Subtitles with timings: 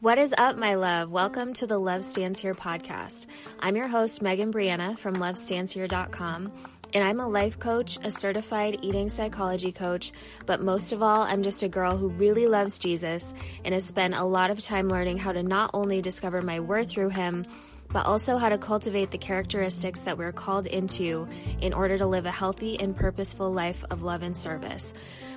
[0.00, 1.10] What is up, my love?
[1.10, 3.24] Welcome to the Love Stands Here podcast.
[3.60, 6.52] I'm your host, Megan Brianna from LoveStandsHere.com,
[6.92, 10.12] and I'm a life coach, a certified eating psychology coach,
[10.44, 13.32] but most of all, I'm just a girl who really loves Jesus
[13.64, 16.90] and has spent a lot of time learning how to not only discover my worth
[16.90, 17.46] through Him,
[17.94, 21.28] but also how to cultivate the characteristics that we're called into
[21.60, 24.92] in order to live a healthy and purposeful life of love and service.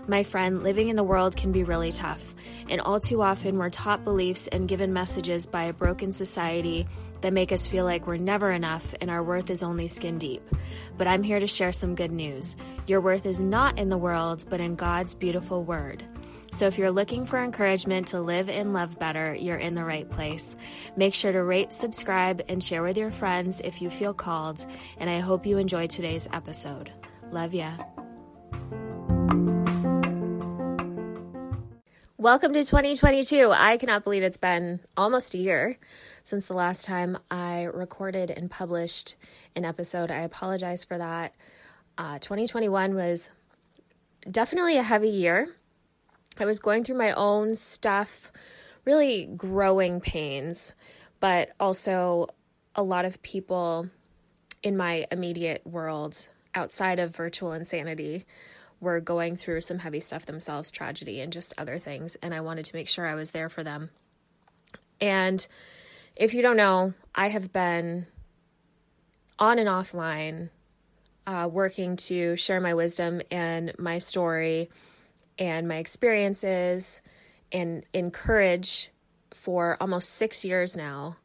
[0.07, 2.33] My friend, living in the world can be really tough,
[2.67, 6.87] and all too often we're taught beliefs and given messages by a broken society
[7.21, 10.41] that make us feel like we're never enough and our worth is only skin deep.
[10.97, 12.55] But I'm here to share some good news.
[12.87, 16.03] Your worth is not in the world, but in God's beautiful word.
[16.51, 20.09] So if you're looking for encouragement to live and love better, you're in the right
[20.09, 20.55] place.
[20.95, 24.65] Make sure to rate, subscribe, and share with your friends if you feel called.
[24.97, 26.91] And I hope you enjoy today's episode.
[27.31, 27.77] Love ya.
[32.17, 33.51] Welcome to 2022.
[33.51, 35.77] I cannot believe it's been almost a year
[36.23, 39.15] since the last time I recorded and published
[39.55, 40.09] an episode.
[40.09, 41.35] I apologize for that.
[41.97, 43.29] Uh, 2021 was
[44.29, 45.49] definitely a heavy year.
[46.41, 48.31] I was going through my own stuff,
[48.85, 50.73] really growing pains,
[51.19, 52.27] but also
[52.75, 53.89] a lot of people
[54.63, 58.25] in my immediate world outside of virtual insanity
[58.79, 62.15] were going through some heavy stuff themselves, tragedy and just other things.
[62.21, 63.89] And I wanted to make sure I was there for them.
[65.01, 65.45] And
[66.15, 68.07] if you don't know, I have been
[69.39, 70.49] on and offline
[71.25, 74.69] uh, working to share my wisdom and my story
[75.39, 77.01] and my experiences
[77.51, 78.89] and encourage
[79.31, 81.17] for almost six years now.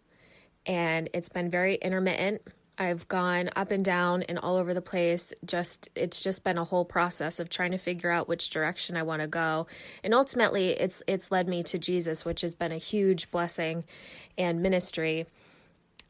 [0.67, 2.43] And it's been very intermittent
[2.79, 5.33] I've gone up and down and all over the place.
[5.45, 9.03] Just it's just been a whole process of trying to figure out which direction I
[9.03, 9.67] want to go.
[10.03, 13.85] And ultimately it's it's led me to Jesus, which has been a huge blessing
[14.39, 15.27] and ministry.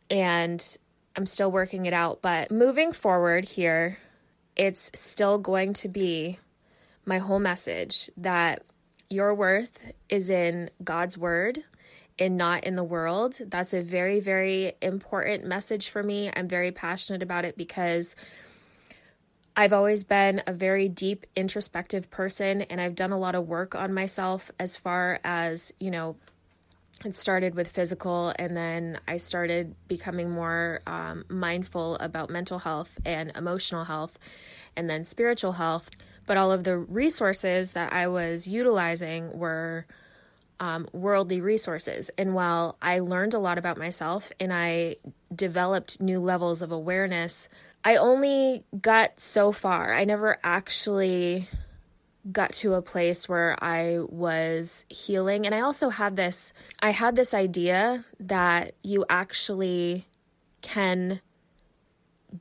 [0.09, 0.79] And
[1.17, 3.99] I'm still working it out, but moving forward here,
[4.57, 6.39] it's still going to be
[7.05, 8.63] my whole message that
[9.11, 11.65] your worth is in God's word
[12.19, 13.39] and not in the world.
[13.47, 16.31] That's a very, very important message for me.
[16.35, 18.15] I'm very passionate about it because
[19.55, 23.75] I've always been a very deep introspective person and I've done a lot of work
[23.75, 26.17] on myself as far as, you know,
[27.05, 32.99] it started with physical and then I started becoming more um, mindful about mental health
[33.05, 34.19] and emotional health
[34.77, 35.91] and then spiritual health.
[36.33, 39.85] But all of the resources that I was utilizing were
[40.61, 42.11] um, worldly resources.
[42.17, 44.97] And while I learned a lot about myself and I
[45.35, 47.51] developed new levels of awareness,
[47.85, 49.93] I only got so far.
[49.93, 51.49] I never actually
[52.31, 55.45] got to a place where I was healing.
[55.45, 60.07] And I also had this I had this idea that you actually
[60.63, 61.21] can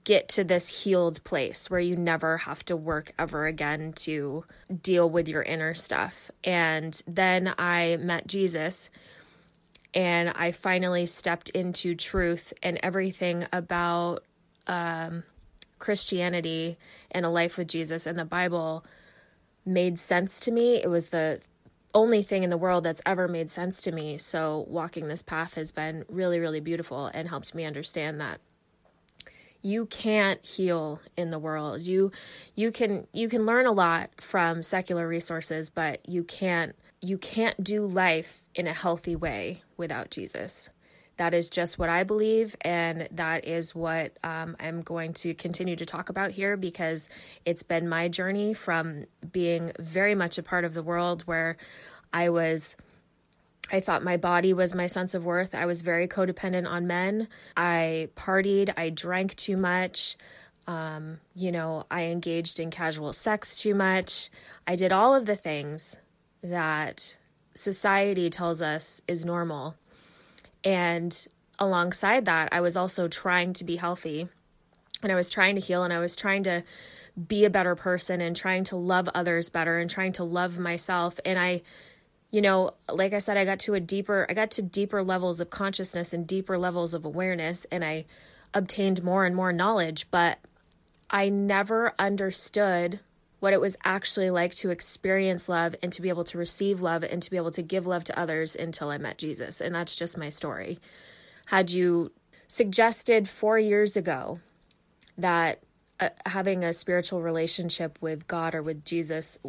[0.03, 4.45] get to this healed place where you never have to work ever again to
[4.81, 6.31] deal with your inner stuff.
[6.43, 8.89] And then I met Jesus
[9.93, 14.23] and I finally stepped into truth and everything about
[14.67, 15.23] um,
[15.79, 16.77] Christianity
[17.11, 18.85] and a life with Jesus and the Bible
[19.65, 20.75] made sense to me.
[20.81, 21.41] It was the
[21.93, 24.17] only thing in the world that's ever made sense to me.
[24.17, 28.39] So walking this path has been really, really beautiful and helped me understand that
[29.61, 31.81] you can't heal in the world.
[31.81, 32.11] You
[32.55, 37.63] you can you can learn a lot from secular resources but you can't you can't
[37.63, 40.69] do life in a healthy way without jesus.
[41.17, 45.75] That is just what i believe and that is what um, i'm going to continue
[45.75, 47.09] to talk about here because
[47.45, 51.57] it's been my journey from being very much a part of the world where
[52.11, 52.75] i was
[53.69, 55.53] I thought my body was my sense of worth.
[55.53, 57.27] I was very codependent on men.
[57.55, 60.17] I partied, I drank too much.
[60.67, 64.29] Um, you know, I engaged in casual sex too much.
[64.67, 65.97] I did all of the things
[66.43, 67.15] that
[67.53, 69.75] society tells us is normal.
[70.63, 71.27] And
[71.59, 74.27] alongside that, I was also trying to be healthy
[75.03, 76.63] and I was trying to heal and I was trying to
[77.27, 81.19] be a better person and trying to love others better and trying to love myself.
[81.25, 81.61] And I
[82.31, 85.41] you know, like I said, I got to a deeper, I got to deeper levels
[85.41, 88.05] of consciousness and deeper levels of awareness, and I
[88.53, 90.39] obtained more and more knowledge, but
[91.09, 93.01] I never understood
[93.41, 97.03] what it was actually like to experience love and to be able to receive love
[97.03, 99.59] and to be able to give love to others until I met Jesus.
[99.59, 100.79] And that's just my story.
[101.47, 102.11] Had you
[102.47, 104.39] suggested four years ago
[105.17, 105.59] that
[105.99, 109.39] uh, having a spiritual relationship with God or with Jesus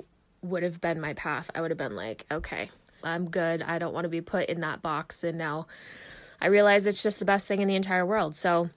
[0.42, 1.50] would have been my path.
[1.54, 2.70] I would have been like, okay,
[3.02, 3.62] I'm good.
[3.62, 5.24] I don't want to be put in that box.
[5.24, 5.66] And now
[6.40, 8.36] I realize it's just the best thing in the entire world.
[8.36, 8.70] So,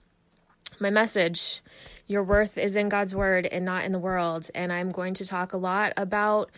[0.78, 1.62] my message
[2.06, 4.50] your worth is in God's word and not in the world.
[4.54, 6.50] And I'm going to talk a lot about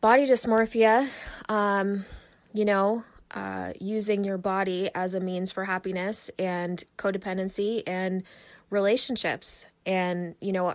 [0.00, 1.08] body dysmorphia,
[1.48, 2.04] um,
[2.52, 8.22] you know, uh, using your body as a means for happiness and codependency and
[8.70, 9.66] relationships.
[9.84, 10.74] And, you know,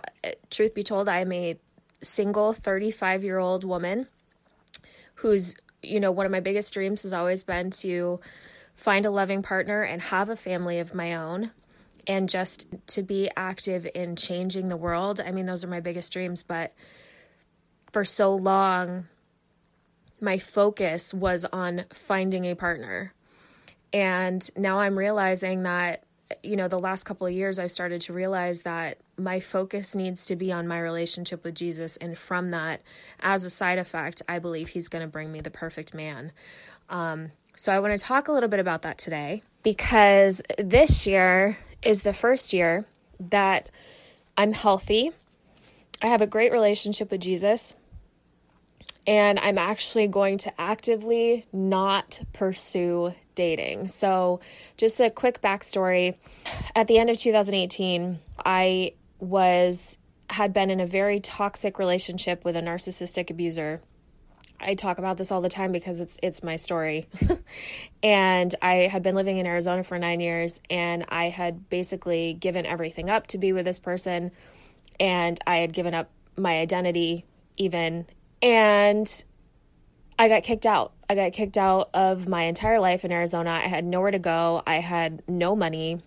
[0.50, 1.58] truth be told, I'm a
[2.00, 4.06] single 35 year old woman
[5.16, 8.20] who's, you know, one of my biggest dreams has always been to
[8.76, 11.50] find a loving partner and have a family of my own
[12.06, 15.20] and just to be active in changing the world.
[15.20, 16.72] I mean, those are my biggest dreams, but
[17.92, 19.08] for so long,
[20.20, 23.12] my focus was on finding a partner.
[23.92, 26.04] And now I'm realizing that,
[26.42, 30.26] you know, the last couple of years, I've started to realize that my focus needs
[30.26, 31.96] to be on my relationship with Jesus.
[31.96, 32.82] And from that,
[33.20, 36.32] as a side effect, I believe He's going to bring me the perfect man.
[36.90, 41.58] Um, so I want to talk a little bit about that today because this year
[41.82, 42.84] is the first year
[43.18, 43.70] that
[44.36, 45.12] I'm healthy.
[46.00, 47.74] I have a great relationship with Jesus.
[49.08, 53.88] And I'm actually going to actively not pursue dating.
[53.88, 54.40] So,
[54.76, 56.16] just a quick backstory.
[56.76, 59.98] At the end of 2018, I was
[60.30, 63.80] had been in a very toxic relationship with a narcissistic abuser
[64.60, 67.06] I talk about this all the time because it's it's my story.
[68.02, 72.66] and I had been living in Arizona for 9 years and I had basically given
[72.66, 74.32] everything up to be with this person
[74.98, 77.24] and I had given up my identity
[77.56, 78.06] even
[78.42, 79.24] and
[80.18, 80.92] I got kicked out.
[81.08, 83.50] I got kicked out of my entire life in Arizona.
[83.50, 84.62] I had nowhere to go.
[84.66, 86.02] I had no money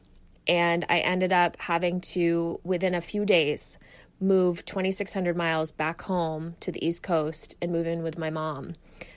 [0.47, 3.77] and I ended up having to within a few days
[4.19, 8.75] move 2,600 miles back home to the East Coast and move in with my mom,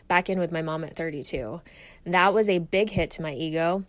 [0.08, 1.60] back in with my mom at 32.
[2.06, 3.84] That was a big hit to my ego.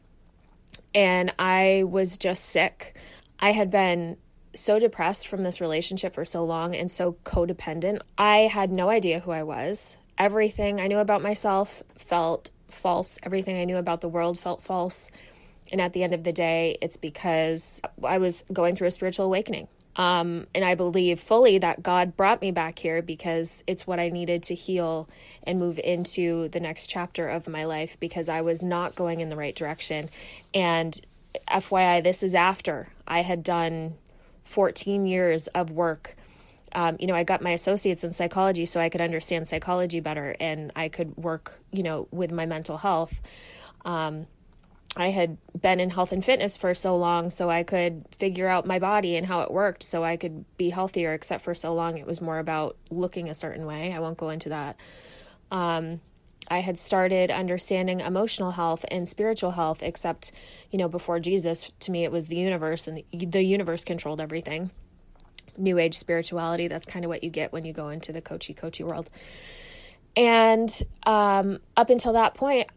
[0.94, 2.96] And I was just sick.
[3.40, 4.18] I had been
[4.56, 8.00] so depressed from this relationship for so long and so codependent.
[8.18, 9.98] I had no idea who I was.
[10.18, 13.20] Everything I knew about myself felt false.
[13.24, 15.12] Everything I knew about the world felt false.
[15.72, 19.26] And at the end of the day, it's because I was going through a spiritual
[19.26, 19.68] awakening.
[19.96, 24.10] Um, and I believe fully that God brought me back here because it's what I
[24.10, 25.08] needed to heal
[25.44, 29.30] and move into the next chapter of my life because I was not going in
[29.30, 30.10] the right direction.
[30.54, 31.00] And
[31.50, 33.96] FYI, this is after I had done
[34.46, 36.16] 14 years of work.
[36.72, 40.36] Um, you know, I got my associates in psychology so I could understand psychology better
[40.40, 43.22] and I could work, you know, with my mental health.
[43.86, 44.28] Um,
[44.98, 48.66] I had been in health and fitness for so long, so I could figure out
[48.66, 51.98] my body and how it worked so I could be healthier, except for so long
[51.98, 53.92] it was more about looking a certain way.
[53.92, 54.78] I won't go into that.
[55.52, 56.00] Um,
[56.50, 60.32] I had started understanding emotional health and spiritual health, except,
[60.72, 64.22] you know, before Jesus, to me, it was the universe, and the, the universe controlled
[64.22, 64.70] everything.
[65.58, 68.54] New age spirituality, that's kind of what you get when you go into the coachy,
[68.54, 69.10] coachy world.
[70.16, 70.70] And
[71.04, 72.70] um, up until that point,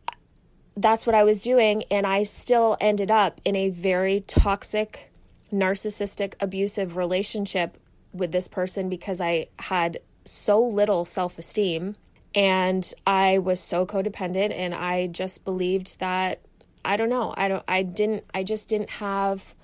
[0.77, 1.85] that's what I was doing.
[1.91, 5.11] And I still ended up in a very toxic,
[5.53, 7.79] narcissistic, abusive relationship
[8.13, 11.97] with this person because I had so little self esteem
[12.35, 16.41] and I was so codependent and I just believed that
[16.85, 19.55] I don't know, I don't I didn't I just didn't have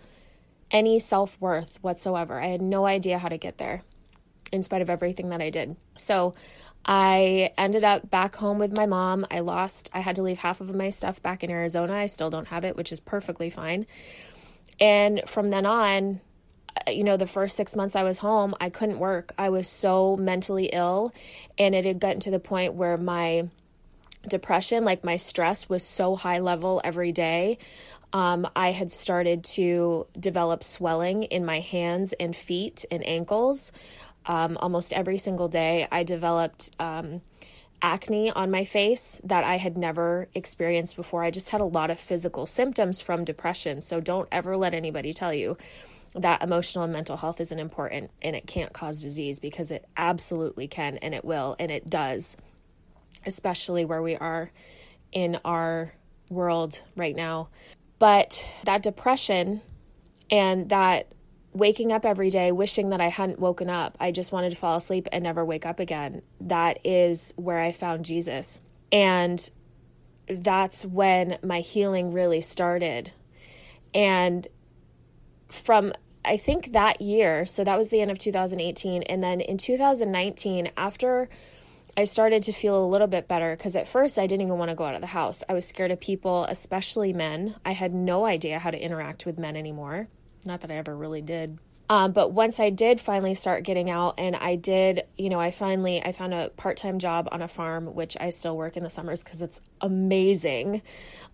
[0.71, 2.41] any self-worth whatsoever.
[2.41, 3.83] I had no idea how to get there
[4.53, 5.77] in spite of everything that I did.
[5.97, 6.35] So
[6.85, 9.27] I ended up back home with my mom.
[9.31, 11.95] I lost, I had to leave half of my stuff back in Arizona.
[11.95, 13.87] I still don't have it, which is perfectly fine.
[14.81, 16.21] And from then on,
[16.89, 19.33] you know, the first six months I was home, I couldn't work.
[19.39, 21.13] I was so mentally ill.
[21.59, 23.49] And it had gotten to the point where my
[24.29, 27.59] depression, like my stress, was so high level every day.
[28.13, 33.73] Um, I had started to develop swelling in my hands and feet and ankles
[34.27, 35.89] um, almost every single day.
[35.91, 37.23] I developed um,
[37.83, 41.25] acne on my face that I had never experienced before.
[41.25, 43.81] I just had a lot of physical symptoms from depression.
[43.81, 45.57] So don't ever let anybody tell you
[46.15, 50.69] that emotional and mental health isn't important and it can't cause disease because it absolutely
[50.69, 52.37] can and it will and it does,
[53.27, 54.51] especially where we are
[55.13, 55.93] in our
[56.31, 57.49] world right now.
[57.99, 59.61] But that depression
[60.31, 61.13] and that
[61.53, 63.97] waking up every day wishing that I hadn't woken up.
[64.01, 66.23] I just wanted to fall asleep and never wake up again.
[66.41, 68.59] That is where I found Jesus.
[68.91, 69.49] And
[70.29, 73.13] that's when my healing really started.
[73.95, 74.47] And
[75.49, 75.93] from
[76.25, 79.03] I think that year, so that was the end of 2018.
[79.03, 81.29] And then in 2019, after
[81.97, 84.71] I started to feel a little bit better, because at first I didn't even want
[84.71, 85.45] to go out of the house.
[85.49, 87.55] I was scared of people, especially men.
[87.65, 90.09] I had no idea how to interact with men anymore.
[90.45, 91.59] Not that I ever really did.
[91.89, 95.51] Um, but once I did finally start getting out, and I did, you know, I
[95.51, 98.83] finally I found a part time job on a farm, which I still work in
[98.83, 100.83] the summers because it's amazing,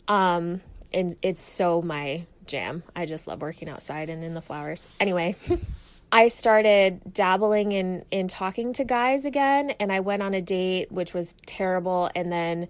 [0.09, 0.61] um,
[0.93, 2.83] and it's so my jam.
[2.95, 4.87] I just love working outside and in the flowers.
[4.99, 5.37] Anyway,
[6.13, 10.91] I started dabbling in in talking to guys again and I went on a date
[10.91, 12.69] which was terrible and then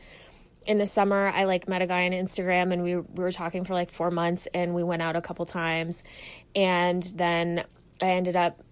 [0.66, 3.64] in the summer I like met a guy on Instagram and we, we were talking
[3.64, 6.04] for like 4 months and we went out a couple times
[6.54, 7.64] and then
[8.02, 8.62] I ended up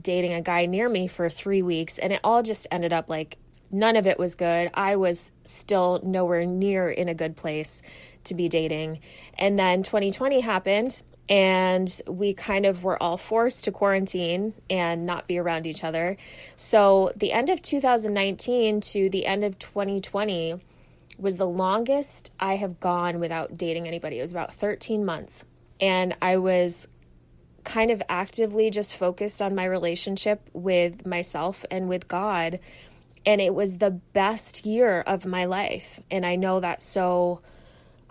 [0.00, 3.36] dating a guy near me for 3 weeks and it all just ended up like
[3.70, 4.70] none of it was good.
[4.72, 7.82] I was still nowhere near in a good place
[8.24, 9.00] to be dating.
[9.38, 15.26] And then 2020 happened and we kind of were all forced to quarantine and not
[15.26, 16.16] be around each other.
[16.56, 20.60] So the end of 2019 to the end of 2020
[21.18, 24.18] was the longest I have gone without dating anybody.
[24.18, 25.44] It was about 13 months.
[25.80, 26.88] And I was
[27.62, 32.58] kind of actively just focused on my relationship with myself and with God.
[33.24, 36.00] And it was the best year of my life.
[36.10, 37.40] And I know that's so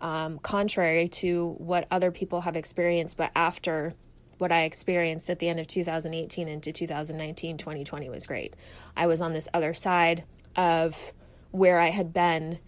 [0.04, 3.94] um, contrary to what other people have experienced, but after
[4.38, 8.54] what I experienced at the end of 2018 into 2019, 2020 was great.
[8.98, 10.26] I was on this other side
[10.58, 11.14] of
[11.52, 12.60] where I had been,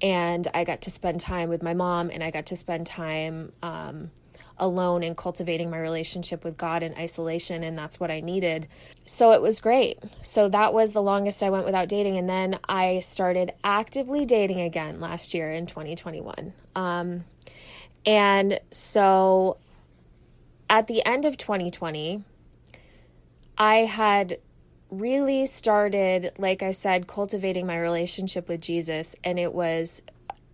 [0.00, 3.52] and I got to spend time with my mom, and I got to spend time
[3.62, 4.10] um,
[4.58, 8.68] alone and cultivating my relationship with God in isolation, and that's what I needed.
[9.06, 9.98] So it was great.
[10.22, 14.60] So that was the longest I went without dating, and then I started actively dating
[14.60, 16.52] again last year in 2021.
[16.74, 17.24] Um,
[18.04, 19.58] and so
[20.70, 22.22] at the end of 2020,
[23.56, 24.38] I had
[24.90, 29.14] really started, like I said, cultivating my relationship with Jesus.
[29.24, 30.02] And it was,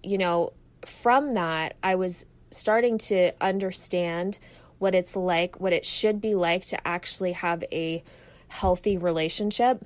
[0.03, 0.53] you know,
[0.85, 4.39] from that, I was starting to understand
[4.79, 8.03] what it's like, what it should be like to actually have a
[8.49, 9.85] healthy relationship.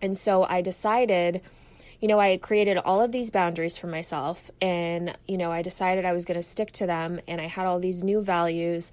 [0.00, 1.40] And so I decided,
[2.00, 6.04] you know, I created all of these boundaries for myself and, you know, I decided
[6.04, 8.92] I was going to stick to them and I had all these new values.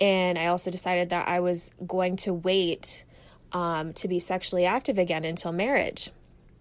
[0.00, 3.04] And I also decided that I was going to wait
[3.52, 6.10] um, to be sexually active again until marriage.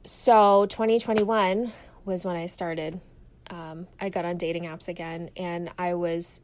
[0.04, 1.72] So 2021
[2.06, 3.00] was when I started
[3.52, 6.42] um, I got on dating apps again and I was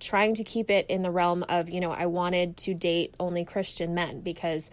[0.00, 3.44] trying to keep it in the realm of, you know, I wanted to date only
[3.44, 4.70] Christian men because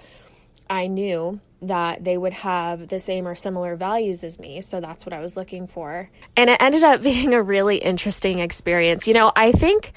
[0.69, 4.61] I knew that they would have the same or similar values as me.
[4.61, 6.09] So that's what I was looking for.
[6.35, 9.07] And it ended up being a really interesting experience.
[9.07, 9.93] You know, I think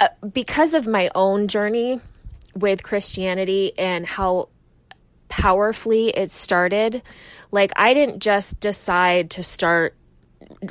[0.00, 2.00] uh, because of my own journey
[2.54, 4.48] with Christianity and how
[5.28, 7.02] powerfully it started,
[7.50, 9.94] like I didn't just decide to start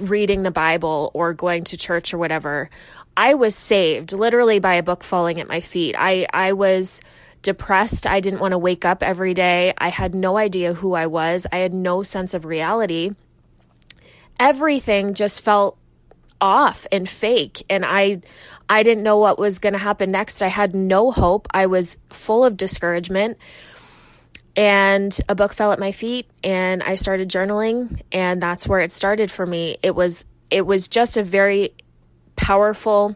[0.02, 2.70] reading the Bible or going to church or whatever,
[3.16, 5.96] I was saved literally by a book falling at my feet.
[5.98, 7.02] I, I was
[7.42, 8.08] depressed.
[8.08, 9.74] I didn't want to wake up every day.
[9.78, 11.46] I had no idea who I was.
[11.52, 13.12] I had no sense of reality.
[14.40, 15.78] Everything just felt
[16.42, 18.22] off and fake and I
[18.70, 20.42] I didn't know what was going to happen next.
[20.42, 21.48] I had no hope.
[21.52, 23.38] I was full of discouragement
[24.56, 28.92] and a book fell at my feet and I started journaling and that's where it
[28.92, 29.78] started for me.
[29.82, 31.74] It was it was just a very
[32.36, 33.16] powerful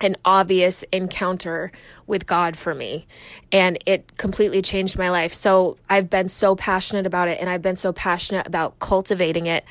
[0.00, 1.72] and obvious encounter
[2.06, 3.06] with God for me
[3.50, 5.32] and it completely changed my life.
[5.32, 9.64] So I've been so passionate about it and I've been so passionate about cultivating it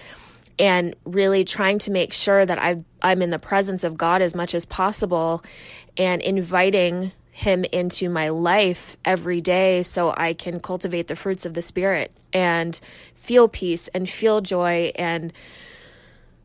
[0.58, 4.34] and really trying to make sure that I I'm in the presence of God as
[4.34, 5.44] much as possible
[5.98, 11.54] and inviting him into my life every day so I can cultivate the fruits of
[11.54, 12.80] the Spirit and
[13.13, 15.34] feel peace and feel joy and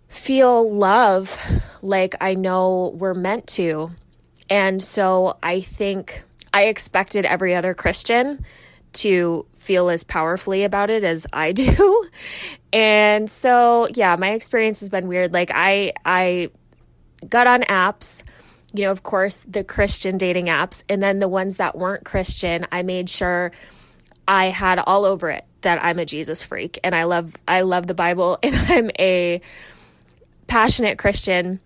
[0.09, 1.39] feel love
[1.81, 3.93] like I know we're meant to.
[4.51, 8.45] And so I think I expected every other Christian
[8.95, 12.09] to feel as powerfully about it as I do.
[12.73, 15.33] and so yeah, my experience has been weird.
[15.33, 16.51] Like I I
[17.29, 18.25] got on apps
[18.73, 22.67] you know, of course, the Christian dating apps, and then the ones that weren't Christian,
[22.71, 23.53] I made sure
[24.29, 27.87] I had all over it that I'm a Jesus freak and I love I love
[27.87, 29.41] the Bible and I'm a
[30.47, 31.61] passionate Christian.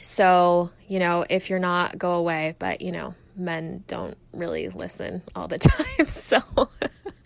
[0.00, 2.54] So, you know, if you're not, go away.
[2.58, 6.06] But, you know, men don't really listen all the time.
[6.06, 6.40] So,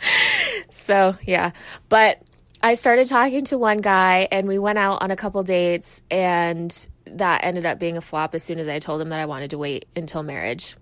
[0.71, 1.53] so yeah.
[1.89, 2.23] But
[2.63, 6.89] I started talking to one guy and we went out on a couple dates and
[7.07, 9.51] that ended up being a flop as soon as I told him that I wanted
[9.51, 10.77] to wait until marriage.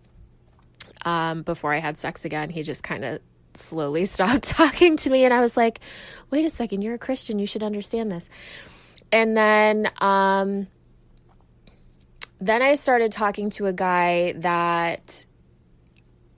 [1.04, 3.20] Um, before I had sex again, he just kind of
[3.54, 5.24] slowly stopped talking to me.
[5.24, 5.80] And I was like,
[6.30, 7.38] wait a second, you're a Christian.
[7.38, 8.28] You should understand this.
[9.10, 10.68] And then, um,
[12.40, 15.26] then I started talking to a guy that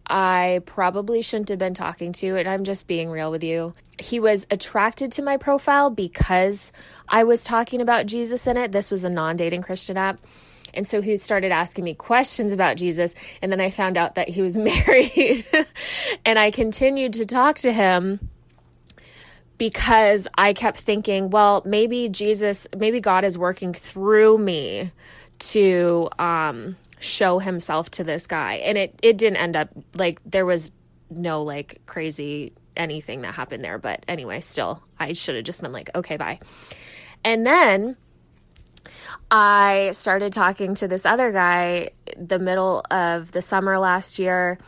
[0.07, 3.73] I probably shouldn't have been talking to, and I'm just being real with you.
[3.99, 6.73] He was attracted to my profile because
[7.09, 8.73] I was talking about Jesus in it.
[8.73, 10.21] This was a non dating Christian app.
[10.75, 13.15] And so he started asking me questions about Jesus.
[13.41, 15.47] And then I found out that he was married.
[16.25, 18.29] and I continued to talk to him
[19.57, 24.91] because I kept thinking, well, maybe Jesus, maybe God is working through me
[25.39, 28.55] to um, show himself to this guy.
[28.55, 30.73] And it, it didn't end up like there was
[31.11, 33.79] no like crazy anything that happened there.
[33.79, 36.41] But anyway, still, I should have just been like, okay, bye.
[37.25, 37.97] And then
[39.31, 44.59] I started talking to this other guy the middle of the summer last year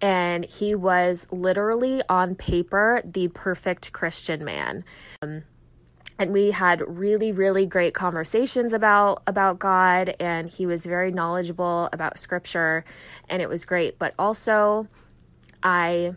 [0.00, 4.84] and he was literally on paper the perfect Christian man.
[5.22, 5.44] Um,
[6.18, 11.88] and we had really really great conversations about about God and he was very knowledgeable
[11.92, 12.84] about scripture
[13.28, 14.86] and it was great but also
[15.62, 16.14] I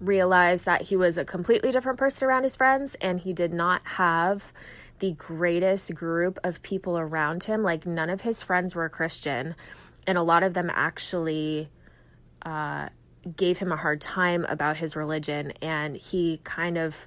[0.00, 3.82] realized that he was a completely different person around his friends and he did not
[3.84, 4.52] have
[4.98, 7.62] the greatest group of people around him.
[7.62, 9.54] Like, none of his friends were Christian,
[10.06, 11.68] and a lot of them actually
[12.42, 12.88] uh,
[13.36, 15.52] gave him a hard time about his religion.
[15.62, 17.06] And he kind of,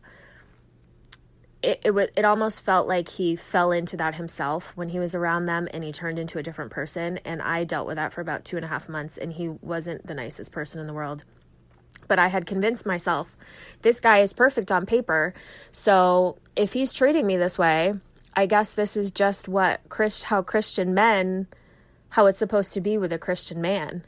[1.61, 5.45] it, it, it almost felt like he fell into that himself when he was around
[5.45, 7.17] them and he turned into a different person.
[7.25, 10.07] And I dealt with that for about two and a half months, and he wasn't
[10.07, 11.25] the nicest person in the world
[12.07, 13.35] but I had convinced myself
[13.81, 15.33] this guy is perfect on paper.
[15.71, 17.93] So if he's treating me this way,
[18.35, 21.47] I guess this is just what Christ, how Christian men,
[22.09, 24.03] how it's supposed to be with a Christian man.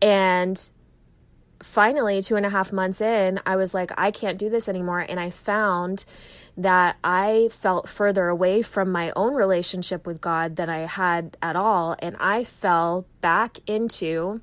[0.00, 0.68] And
[1.62, 5.00] finally, two and a half months in, I was like, I can't do this anymore.
[5.00, 6.04] And I found
[6.56, 11.56] that I felt further away from my own relationship with God than I had at
[11.56, 11.96] all.
[12.00, 14.40] And I fell back into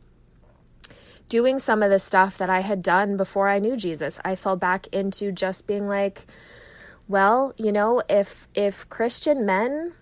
[1.29, 4.19] doing some of the stuff that I had done before I knew Jesus.
[4.23, 6.25] I fell back into just being like,
[7.07, 9.93] well, you know, if if Christian men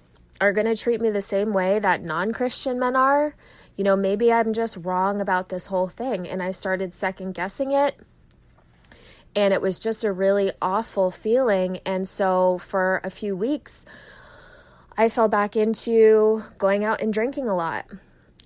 [0.41, 3.35] are going to treat me the same way that non-Christian men are,
[3.75, 7.71] you know, maybe I'm just wrong about this whole thing and I started second guessing
[7.71, 7.99] it.
[9.35, 13.85] And it was just a really awful feeling and so for a few weeks
[14.95, 17.85] I fell back into going out and drinking a lot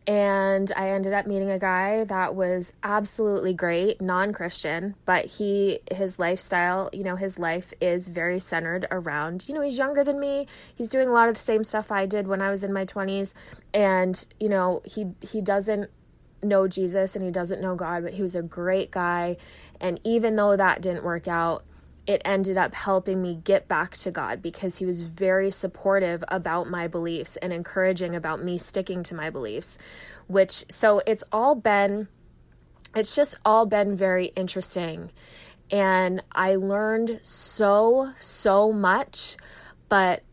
[0.07, 6.17] and I ended up meeting a guy that was absolutely great, non-Christian, but he his
[6.17, 10.47] lifestyle, you know, his life is very centered around, you know, he's younger than me.
[10.73, 12.85] He's doing a lot of the same stuff I did when I was in my
[12.85, 13.33] 20s
[13.73, 15.89] and, you know, he he doesn't
[16.41, 19.35] know Jesus and he doesn't know God, but he was a great guy
[19.81, 21.65] and even though that didn't work out,
[22.07, 26.69] it ended up helping me get back to God because he was very supportive about
[26.69, 29.77] my beliefs and encouraging about me sticking to my beliefs.
[30.27, 32.07] Which, so it's all been,
[32.95, 35.11] it's just all been very interesting.
[35.69, 39.35] And I learned so, so much.
[39.89, 40.23] But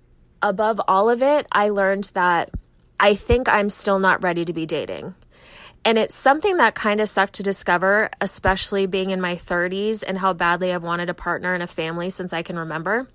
[0.40, 2.50] above all of it, I learned that
[3.00, 5.16] I think I'm still not ready to be dating.
[5.84, 10.18] And it's something that kind of sucked to discover, especially being in my 30s and
[10.18, 13.06] how badly I've wanted a partner and a family since I can remember.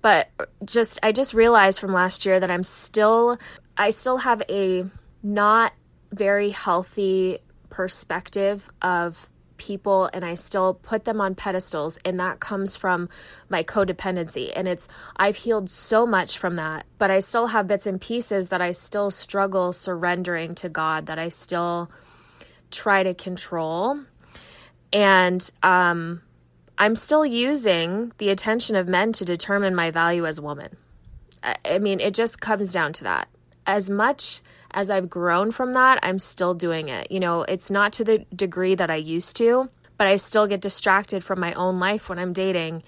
[0.00, 0.30] But
[0.64, 3.38] just, I just realized from last year that I'm still,
[3.76, 4.86] I still have a
[5.22, 5.72] not
[6.10, 7.38] very healthy
[7.70, 9.28] perspective of
[9.62, 13.08] people and I still put them on pedestals and that comes from
[13.48, 17.86] my codependency and it's I've healed so much from that but I still have bits
[17.86, 21.90] and pieces that I still struggle surrendering to God that I still
[22.72, 24.00] try to control
[24.92, 26.22] and um
[26.78, 30.76] I'm still using the attention of men to determine my value as a woman.
[31.64, 33.28] I, mean, it just comes down to that.
[33.66, 34.40] As much
[34.74, 37.10] as I've grown from that, I'm still doing it.
[37.10, 40.60] You know, it's not to the degree that I used to, but I still get
[40.60, 42.82] distracted from my own life when I'm dating.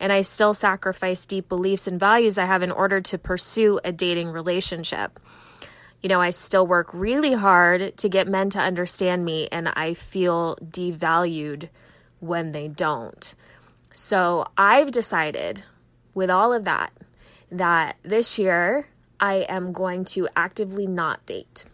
[0.00, 3.92] And I still sacrifice deep beliefs and values I have in order to pursue a
[3.92, 5.18] dating relationship.
[6.02, 9.94] You know, I still work really hard to get men to understand me, and I
[9.94, 11.70] feel devalued
[12.20, 13.34] when they don't.
[13.90, 15.64] So I've decided
[16.14, 16.92] with all of that
[17.50, 18.86] that this year
[19.20, 21.64] I am going to actively not date.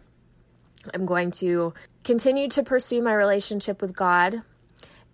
[0.93, 4.43] I'm going to continue to pursue my relationship with God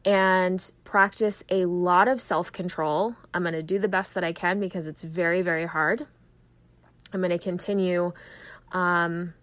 [0.04, 3.16] and practice a lot of self control.
[3.34, 6.06] I'm going to do the best that I can because it's very, very hard.
[7.12, 8.12] I'm going to continue
[8.72, 9.34] um,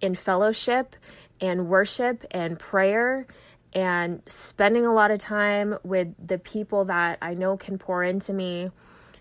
[0.00, 0.96] in fellowship
[1.40, 3.26] and worship and prayer
[3.72, 8.32] and spending a lot of time with the people that I know can pour into
[8.32, 8.70] me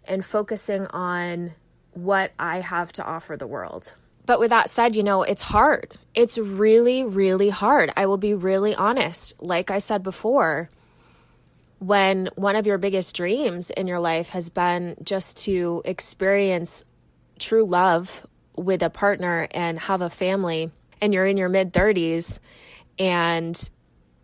[0.06, 1.54] and focusing on
[1.96, 3.94] what I have to offer the world.
[4.26, 5.96] But with that said, you know, it's hard.
[6.14, 7.92] It's really, really hard.
[7.96, 9.34] I will be really honest.
[9.40, 10.70] Like I said before,
[11.80, 16.84] when one of your biggest dreams in your life has been just to experience
[17.38, 22.40] true love with a partner and have a family, and you're in your mid 30s
[22.98, 23.70] and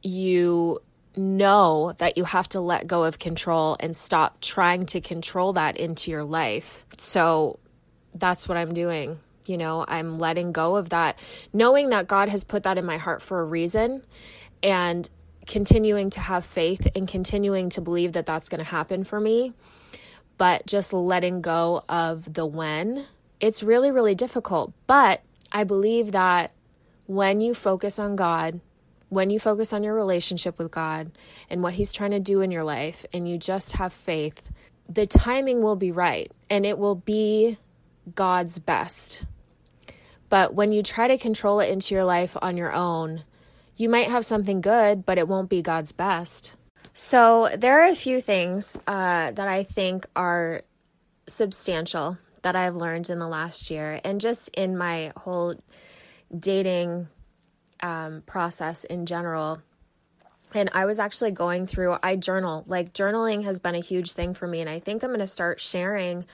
[0.01, 0.79] you
[1.15, 5.77] know that you have to let go of control and stop trying to control that
[5.77, 6.85] into your life.
[6.97, 7.59] So
[8.13, 9.19] that's what I'm doing.
[9.45, 11.17] You know, I'm letting go of that,
[11.51, 14.05] knowing that God has put that in my heart for a reason
[14.61, 15.09] and
[15.47, 19.53] continuing to have faith and continuing to believe that that's going to happen for me.
[20.37, 23.05] But just letting go of the when,
[23.39, 24.73] it's really, really difficult.
[24.87, 25.21] But
[25.51, 26.51] I believe that
[27.07, 28.61] when you focus on God,
[29.09, 31.11] when you focus on your relationship with God
[31.49, 34.49] and what He's trying to do in your life, and you just have faith,
[34.87, 37.57] the timing will be right and it will be
[38.15, 39.25] God's best.
[40.29, 43.23] But when you try to control it into your life on your own,
[43.75, 46.55] you might have something good, but it won't be God's best.
[46.93, 50.61] So, there are a few things uh, that I think are
[51.27, 55.55] substantial that I've learned in the last year and just in my whole
[56.37, 57.07] dating
[57.81, 59.61] um, process in general.
[60.53, 62.65] And I was actually going through, I journal.
[62.67, 64.59] Like, journaling has been a huge thing for me.
[64.59, 66.25] And I think I'm going to start sharing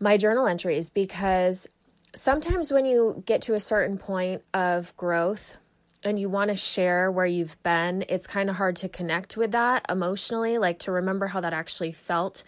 [0.00, 1.68] my journal entries because
[2.14, 5.54] sometimes when you get to a certain point of growth
[6.02, 9.52] and you want to share where you've been, it's kind of hard to connect with
[9.52, 12.42] that emotionally, like to remember how that actually felt.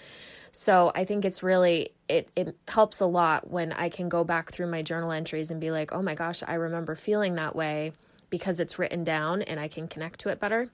[0.50, 4.50] So I think it's really it it helps a lot when I can go back
[4.50, 7.92] through my journal entries and be like, "Oh my gosh, I remember feeling that way."
[8.32, 10.68] because it's written down and I can connect to it better.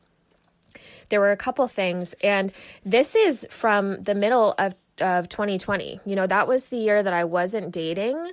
[1.11, 2.53] There were a couple things and
[2.87, 6.01] this is from the middle of of 2020.
[6.05, 8.33] You know, that was the year that I wasn't dating,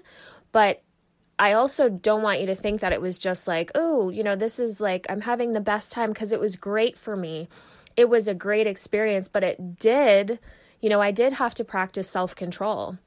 [0.51, 0.82] but
[1.38, 4.36] I also don't want you to think that it was just like, oh, you know,
[4.36, 7.49] this is like I'm having the best time because it was great for me.
[7.97, 10.39] It was a great experience, but it did
[10.86, 12.99] you know, I did have to practice self control.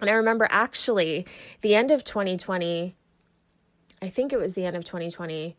[0.00, 1.26] And I remember actually
[1.60, 2.96] the end of 2020,
[4.02, 5.56] I think it was the end of 2020,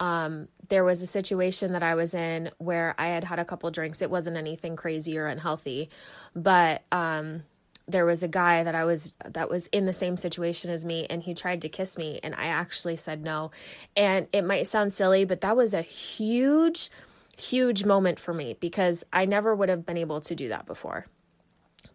[0.00, 3.70] um, there was a situation that I was in where I had had a couple
[3.70, 4.00] drinks.
[4.02, 5.90] It wasn't anything crazy or unhealthy,
[6.34, 7.42] but um,
[7.86, 11.06] there was a guy that I was that was in the same situation as me,
[11.10, 13.50] and he tried to kiss me, and I actually said no.
[13.94, 16.90] And it might sound silly, but that was a huge
[17.36, 21.06] huge moment for me because I never would have been able to do that before.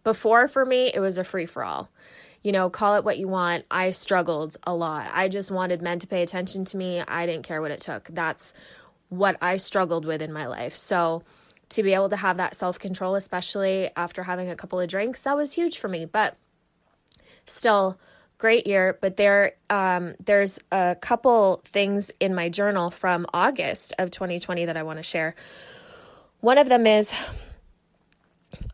[0.02, 1.88] Before, for me, it was a free for all.
[2.46, 3.64] You know, call it what you want.
[3.72, 5.10] I struggled a lot.
[5.12, 7.00] I just wanted men to pay attention to me.
[7.00, 8.04] I didn't care what it took.
[8.04, 8.54] That's
[9.08, 10.76] what I struggled with in my life.
[10.76, 11.24] So,
[11.70, 15.22] to be able to have that self control, especially after having a couple of drinks,
[15.22, 16.04] that was huge for me.
[16.04, 16.36] But
[17.46, 17.98] still,
[18.38, 24.10] great year but there um, there's a couple things in my journal from august of
[24.10, 25.34] 2020 that i want to share
[26.40, 27.14] one of them is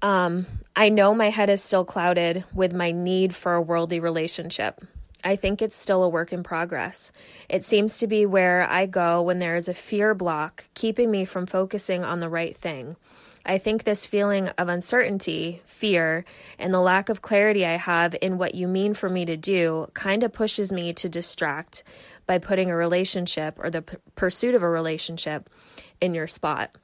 [0.01, 4.85] um, i know my head is still clouded with my need for a worldly relationship.
[5.25, 7.13] I think it's still a work in progress.
[7.49, 11.25] It seems to be where i go when there is a fear block keeping me
[11.25, 12.97] from focusing on the right thing.
[13.45, 16.25] I think this feeling of uncertainty, fear,
[16.59, 19.89] and the lack of clarity I have in what you mean for me to do
[19.95, 21.83] kind of pushes me to distract
[22.27, 25.51] by putting a relationship or the p- pursuit of a relationship
[26.01, 26.77] in your spot.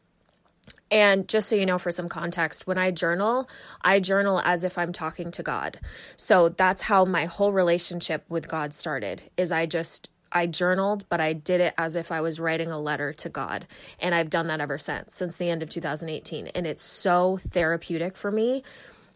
[0.90, 3.48] And just so you know, for some context, when I journal,
[3.82, 5.78] I journal as if I'm talking to God.
[6.16, 9.22] So that's how my whole relationship with God started.
[9.36, 12.80] Is I just I journaled, but I did it as if I was writing a
[12.80, 13.66] letter to God.
[13.98, 16.48] And I've done that ever since, since the end of 2018.
[16.48, 18.62] And it's so therapeutic for me.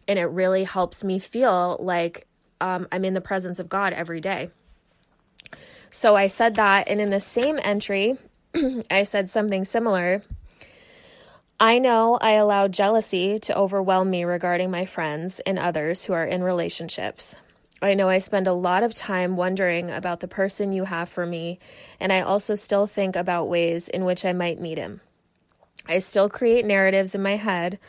[0.07, 2.27] And it really helps me feel like
[2.59, 4.49] um, I'm in the presence of God every day.
[5.89, 6.87] So I said that.
[6.87, 8.17] And in the same entry,
[8.91, 10.23] I said something similar.
[11.63, 16.25] I know I allow jealousy to overwhelm me regarding my friends and others who are
[16.25, 17.37] in relationships.
[17.81, 21.25] I know I spend a lot of time wondering about the person you have for
[21.25, 21.59] me,
[22.01, 24.99] and I also still think about ways in which I might meet him.
[25.87, 27.79] I still create narratives in my head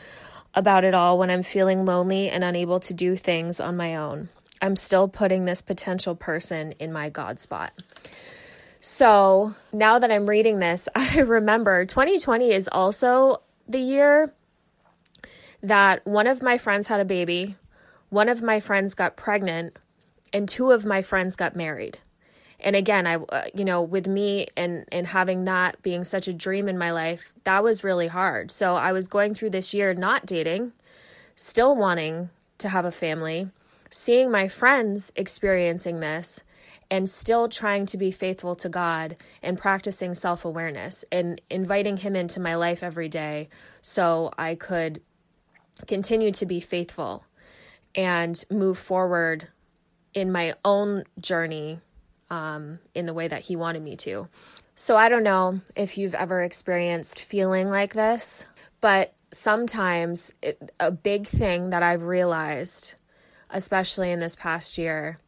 [0.55, 4.29] about it all when I'm feeling lonely and unable to do things on my own.
[4.63, 7.73] I'm still putting this potential person in my God spot.
[8.79, 14.33] So now that I'm reading this, I remember 2020 is also the year
[15.63, 17.57] that one of my friends had a baby,
[18.11, 19.79] one of my friends got pregnant,
[20.33, 21.99] and two of my friends got married.
[22.61, 26.33] And again i uh, you know with me and and having that being such a
[26.33, 28.51] dream in my life that was really hard.
[28.51, 30.73] So i was going through this year not dating
[31.37, 33.49] still wanting to have a family
[33.91, 36.43] seeing my friends experiencing this
[36.91, 42.17] and still trying to be faithful to God and practicing self awareness and inviting Him
[42.17, 43.49] into my life every day
[43.81, 45.01] so I could
[45.87, 47.25] continue to be faithful
[47.95, 49.49] and move forward
[50.13, 51.81] in my own journey
[52.31, 54.29] um, in the way that He wanted me to.
[54.75, 58.47] So I don't know if you've ever experienced feeling like this,
[58.81, 62.95] but sometimes it, a big thing that I've realized,
[63.51, 65.19] especially in this past year,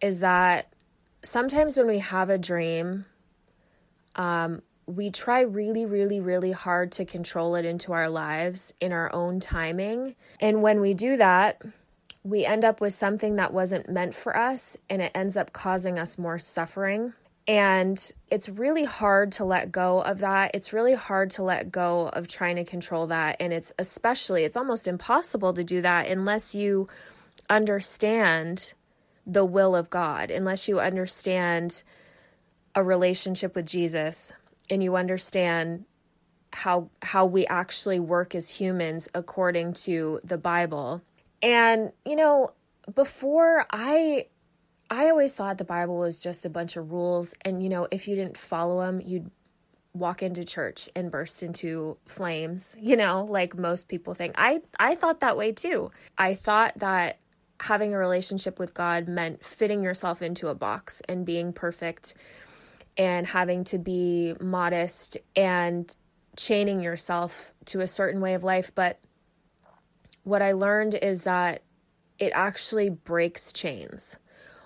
[0.00, 0.72] is that
[1.22, 3.06] sometimes when we have a dream,
[4.16, 9.12] um, we try really, really, really hard to control it into our lives in our
[9.14, 10.16] own timing.
[10.40, 11.62] And when we do that,
[12.24, 15.98] we end up with something that wasn't meant for us and it ends up causing
[15.98, 17.14] us more suffering.
[17.46, 20.50] And it's really hard to let go of that.
[20.54, 23.36] It's really hard to let go of trying to control that.
[23.40, 26.88] And it's especially, it's almost impossible to do that unless you
[27.48, 28.74] understand
[29.26, 31.82] the will of God, unless you understand
[32.74, 34.32] a relationship with Jesus
[34.68, 35.84] and you understand
[36.52, 41.02] how how we actually work as humans according to the Bible.
[41.42, 42.54] And you know,
[42.94, 44.26] before I
[44.90, 48.08] I always thought the Bible was just a bunch of rules and you know, if
[48.08, 49.30] you didn't follow them, you'd
[49.92, 54.34] walk into church and burst into flames, you know, like most people think.
[54.36, 55.90] I I thought that way too.
[56.18, 57.19] I thought that
[57.60, 62.14] having a relationship with God meant fitting yourself into a box and being perfect
[62.96, 65.94] and having to be modest and
[66.36, 68.72] chaining yourself to a certain way of life.
[68.74, 68.98] But
[70.24, 71.62] what I learned is that
[72.18, 74.16] it actually breaks chains.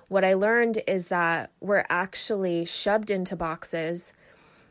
[0.09, 4.13] What I learned is that we're actually shoved into boxes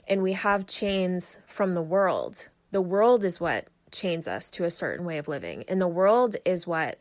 [0.07, 2.47] and we have chains from the world.
[2.71, 6.35] The world is what chains us to a certain way of living, and the world
[6.45, 6.99] is what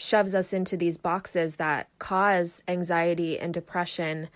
[0.00, 4.30] shoves us into these boxes that cause anxiety and depression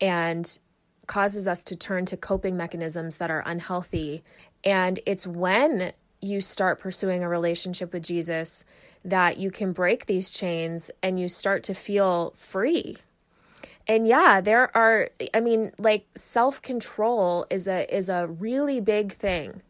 [0.00, 0.60] and
[1.08, 4.22] causes us to turn to coping mechanisms that are unhealthy.
[4.62, 8.64] And it's when you start pursuing a relationship with Jesus
[9.04, 12.96] that you can break these chains and you start to feel free.
[13.88, 19.62] And yeah, there are I mean like self-control is a is a really big thing.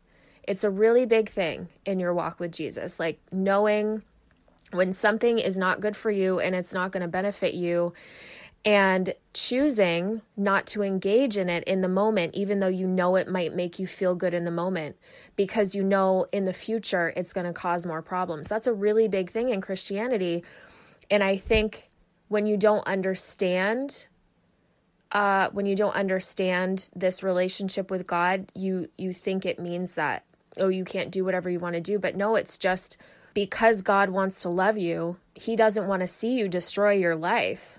[0.43, 3.01] It's a really big thing in your walk with Jesus.
[3.01, 4.03] Like knowing
[4.73, 7.93] when something is not good for you and it's not going to benefit you
[8.65, 13.29] and choosing not to engage in it in the moment, even though you know it
[13.29, 14.97] might make you feel good in the moment,
[15.35, 18.47] because you know in the future it's going to cause more problems.
[18.49, 20.45] That's a really big thing in Christianity.
[21.11, 21.91] And I think
[22.29, 24.07] when you don't understand,
[25.11, 30.25] uh, when you don't understand this relationship with God, you you think it means that
[30.59, 32.97] oh you can't do whatever you want to do, but no, it's just
[33.35, 37.79] because God wants to love you, He doesn't want to see you destroy your life.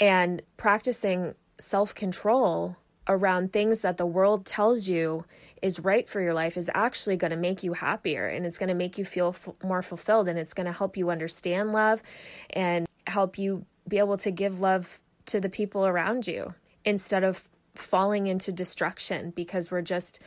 [0.00, 2.76] And practicing self control
[3.08, 5.24] around things that the world tells you
[5.62, 8.68] is right for your life is actually going to make you happier and it's going
[8.68, 12.02] to make you feel f- more fulfilled and it's going to help you understand love
[12.50, 17.48] and help you be able to give love to the people around you instead of
[17.74, 20.20] falling into destruction because we're just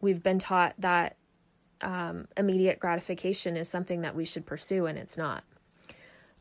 [0.00, 1.16] we've been taught that
[1.84, 5.44] um, immediate gratification is something that we should pursue, and it's not.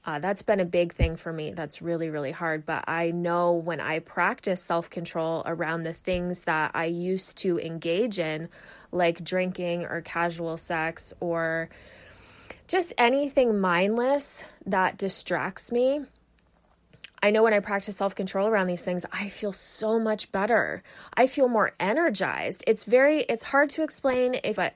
[0.06, 1.52] Uh, that's been a big thing for me.
[1.52, 2.66] That's really, really hard.
[2.66, 7.60] But I know when I practice self control around the things that I used to
[7.60, 8.50] engage in,
[8.92, 11.70] like drinking or casual sex or
[12.68, 16.02] just anything mindless that distracts me.
[17.22, 20.84] I know when I practice self control around these things, I feel so much better.
[21.14, 22.62] I feel more energized.
[22.68, 24.74] It's very, it's hard to explain if I,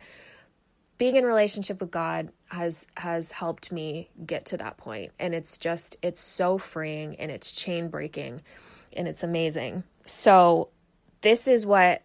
[0.97, 5.57] being in relationship with God has has helped me get to that point and it's
[5.57, 8.41] just it's so freeing and it's chain breaking
[8.93, 9.83] and it's amazing.
[10.05, 10.69] So
[11.21, 12.03] this is what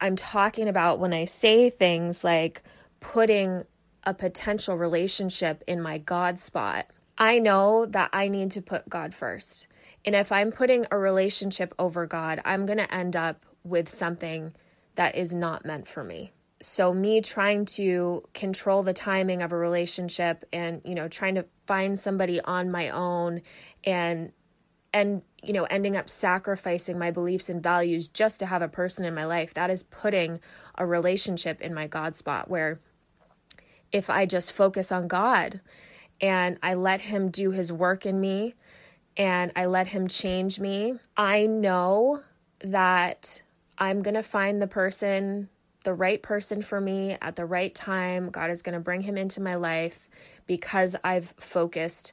[0.00, 2.62] I'm talking about when I say things like
[3.00, 3.64] putting
[4.04, 6.86] a potential relationship in my God spot.
[7.18, 9.68] I know that I need to put God first.
[10.04, 14.54] And if I'm putting a relationship over God, I'm going to end up with something
[14.96, 16.32] that is not meant for me
[16.62, 21.44] so me trying to control the timing of a relationship and you know trying to
[21.66, 23.42] find somebody on my own
[23.84, 24.32] and
[24.92, 29.04] and you know ending up sacrificing my beliefs and values just to have a person
[29.04, 30.40] in my life that is putting
[30.76, 32.80] a relationship in my god spot where
[33.90, 35.60] if i just focus on god
[36.20, 38.54] and i let him do his work in me
[39.16, 42.22] and I let Him change me, I know
[42.60, 43.42] that
[43.78, 45.48] I'm going to find the person,
[45.82, 48.30] the right person for me at the right time.
[48.30, 50.08] God is going to bring him into my life
[50.46, 52.12] because I've focused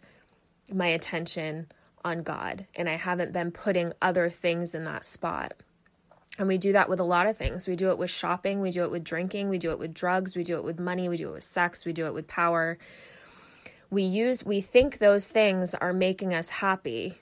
[0.74, 1.68] my attention
[2.04, 5.54] on God and I haven't been putting other things in that spot.
[6.38, 7.68] And we do that with a lot of things.
[7.68, 10.36] We do it with shopping, we do it with drinking, we do it with drugs,
[10.36, 12.78] we do it with money, we do it with sex, we do it with power.
[13.90, 17.18] We use we think those things are making us happy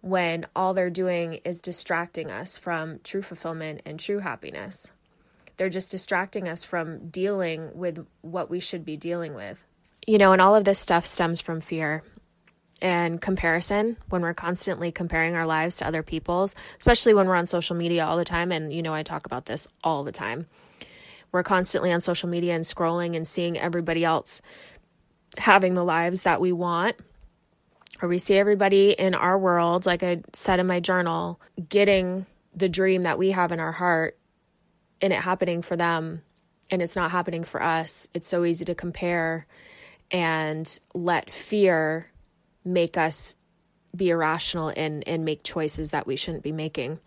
[0.00, 4.92] when all they're doing is distracting us from true fulfillment and true happiness.
[5.56, 9.64] They're just distracting us from dealing with what we should be dealing with.
[10.06, 12.02] You know, and all of this stuff stems from fear
[12.82, 17.46] and comparison when we're constantly comparing our lives to other people's, especially when we're on
[17.46, 18.52] social media all the time.
[18.52, 20.46] And, you know, I talk about this all the time.
[21.32, 24.42] We're constantly on social media and scrolling and seeing everybody else
[25.38, 26.96] having the lives that we want
[28.02, 32.68] or we see everybody in our world, like I said in my journal, getting the
[32.68, 34.18] dream that we have in our heart
[35.04, 36.22] and it happening for them
[36.70, 38.08] and it's not happening for us.
[38.14, 39.46] It's so easy to compare
[40.10, 42.10] and let fear
[42.64, 43.36] make us
[43.94, 46.98] be irrational and and make choices that we shouldn't be making.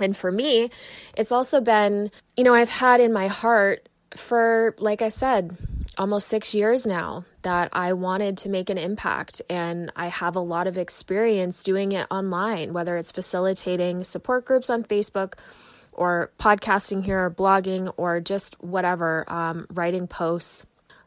[0.00, 0.70] And for me,
[1.16, 5.56] it's also been, you know, I've had in my heart for like I said,
[5.98, 9.42] almost 6 years now that I wanted to make an impact.
[9.50, 14.70] And I have a lot of experience doing it online, whether it's facilitating support groups
[14.70, 15.34] on Facebook
[15.96, 20.64] or podcasting here, or blogging, or just whatever, um, writing posts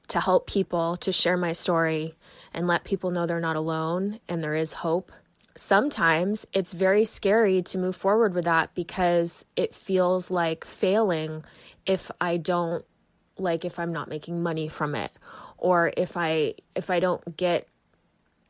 [0.10, 2.16] to help people to share my story
[2.54, 5.12] and let people know they're not alone and there is hope.
[5.56, 11.44] Sometimes it's very scary to move forward with that because it feels like failing
[11.86, 12.84] if I don't,
[13.38, 15.12] like, if I'm not making money from it
[15.60, 17.68] or if I if I don't get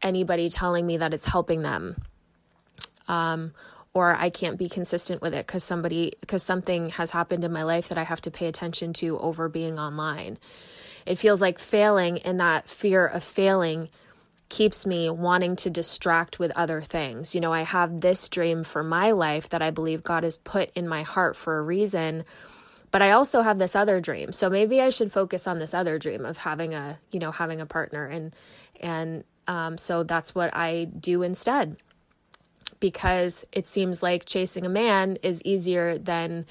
[0.02, 2.02] anybody telling me that it's helping them.
[3.08, 3.54] Um,
[3.93, 7.63] or I can't be consistent with it because somebody because something has happened in my
[7.63, 10.38] life that I have to pay attention to over being online.
[11.06, 13.89] It feels like failing and that fear of failing
[14.49, 17.36] keeps me wanting to distract with other things.
[17.36, 20.71] You know, I have this dream for my life that I believe God has put
[20.75, 22.25] in my heart for a reason
[22.91, 24.32] but I also have this other dream.
[24.32, 27.62] So maybe I should focus on this other dream of having a, you know, having
[27.62, 28.36] a partner and
[28.80, 31.78] and um, so that's what I do instead.
[32.79, 36.45] Because it seems like chasing a man is easier than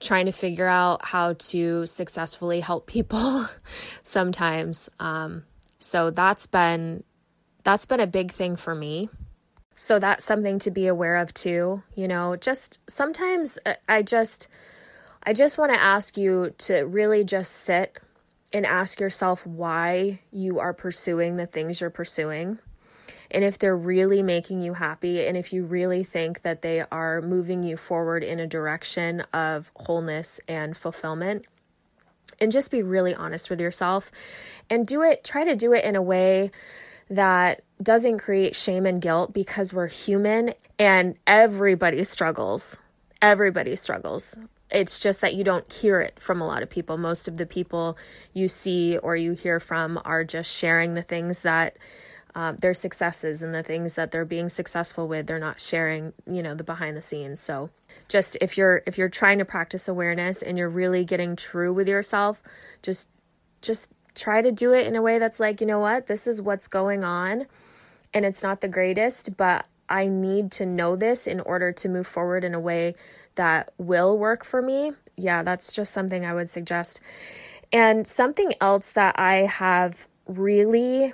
[0.00, 3.46] trying to figure out how to successfully help people
[4.02, 4.88] sometimes.
[5.00, 5.44] Um,
[5.78, 7.04] so that's been
[7.62, 9.08] that's been a big thing for me.
[9.74, 11.82] So that's something to be aware of too.
[11.94, 14.48] You know, just sometimes uh, I just
[15.22, 17.98] I just want to ask you to really just sit
[18.52, 22.58] and ask yourself why you are pursuing the things you're pursuing.
[23.34, 27.20] And if they're really making you happy, and if you really think that they are
[27.20, 31.44] moving you forward in a direction of wholeness and fulfillment,
[32.40, 34.12] and just be really honest with yourself
[34.70, 36.52] and do it, try to do it in a way
[37.10, 42.78] that doesn't create shame and guilt because we're human and everybody struggles.
[43.20, 44.38] Everybody struggles.
[44.70, 46.98] It's just that you don't hear it from a lot of people.
[46.98, 47.96] Most of the people
[48.32, 51.76] you see or you hear from are just sharing the things that
[52.34, 55.26] uh, their successes and the things that they're being successful with.
[55.26, 57.40] They're not sharing, you know, the behind the scenes.
[57.40, 57.70] So
[58.08, 61.88] just if you're if you're trying to practice awareness and you're really getting true with
[61.88, 62.42] yourself,
[62.82, 63.08] just
[63.62, 66.40] just try to do it in a way that's like, you know what, this is
[66.40, 67.46] what's going on,
[68.12, 72.06] and it's not the greatest, but I need to know this in order to move
[72.06, 72.94] forward in a way
[73.34, 77.00] that will work for me, yeah, that's just something I would suggest.
[77.72, 81.12] And something else that I have really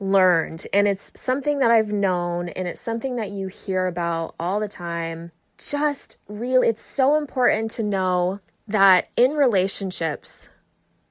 [0.00, 4.58] learned, and it's something that I've known, and it's something that you hear about all
[4.58, 5.30] the time.
[5.58, 10.48] Just real, it's so important to know that in relationships,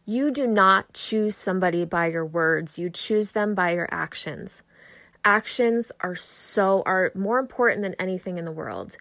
[0.05, 4.63] you do not choose somebody by your words, you choose them by your actions.
[5.23, 8.97] Actions are so, are more important than anything in the world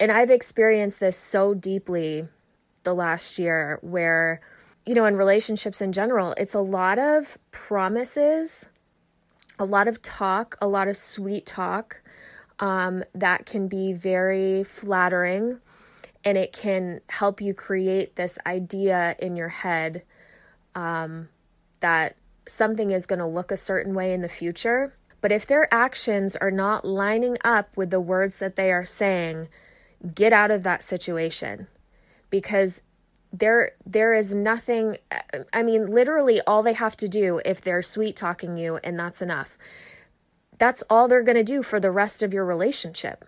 [0.00, 2.26] and I've experienced this so deeply
[2.82, 4.40] the last year where,
[4.84, 8.68] you know, in relationships in general, it's a lot of promises,
[9.58, 12.02] a lot of talk, a lot of sweet talk
[12.58, 15.60] um, that can be very flattering
[16.24, 20.02] and it can help you create this idea in your head
[20.74, 21.28] um,
[21.80, 24.94] that something is going to look a certain way in the future.
[25.20, 29.48] But if their actions are not lining up with the words that they are saying,
[30.14, 31.66] get out of that situation
[32.30, 32.82] because
[33.36, 34.96] there there is nothing
[35.52, 39.20] I mean literally all they have to do if they're sweet talking you and that's
[39.20, 39.58] enough
[40.58, 43.24] that's all they're going to do for the rest of your relationship.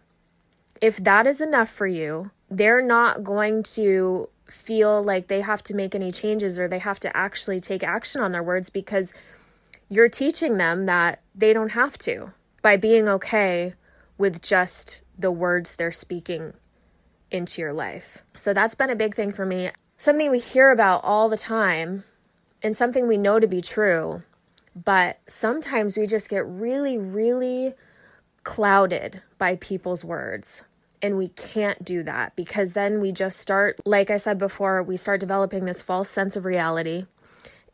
[0.80, 5.74] If that is enough for you, they're not going to feel like they have to
[5.74, 9.12] make any changes or they have to actually take action on their words because
[9.88, 12.32] you're teaching them that they don't have to
[12.62, 13.74] by being okay
[14.18, 16.52] with just the words they're speaking
[17.30, 18.22] into your life.
[18.36, 19.70] So that's been a big thing for me.
[19.98, 22.04] Something we hear about all the time
[22.62, 24.22] and something we know to be true,
[24.74, 27.74] but sometimes we just get really, really
[28.44, 30.62] clouded by people's words.
[31.00, 34.96] And we can't do that because then we just start, like I said before, we
[34.96, 37.06] start developing this false sense of reality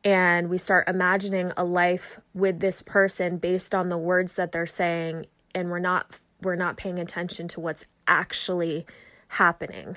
[0.05, 4.67] and we start imagining a life with this person based on the words that they're
[4.67, 8.85] saying and we're not we're not paying attention to what's actually
[9.29, 9.97] happening.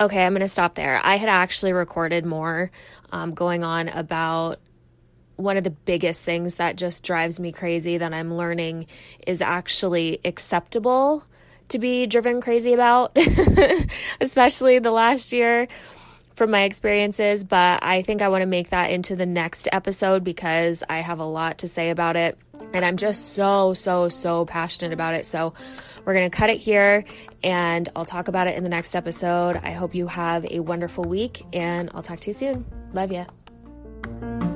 [0.00, 1.00] Okay, I'm going to stop there.
[1.04, 2.70] I had actually recorded more
[3.12, 4.58] um, going on about
[5.36, 8.86] one of the biggest things that just drives me crazy that I'm learning
[9.26, 11.24] is actually acceptable
[11.68, 13.16] to be driven crazy about,
[14.20, 15.68] especially the last year
[16.34, 17.44] from my experiences.
[17.44, 21.18] But I think I want to make that into the next episode because I have
[21.18, 22.38] a lot to say about it.
[22.72, 25.26] And I'm just so, so, so passionate about it.
[25.26, 25.54] So
[26.04, 27.04] we're going to cut it here
[27.42, 29.56] and I'll talk about it in the next episode.
[29.56, 32.64] I hope you have a wonderful week and I'll talk to you soon.
[32.92, 34.51] Love ya.